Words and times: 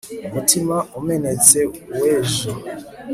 umutima 0.29 0.75
umenetse 0.99 1.59
w'ejo 1.99 2.51